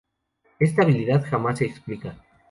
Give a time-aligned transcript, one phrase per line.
[0.57, 2.17] Esta habilidad jamás se explica.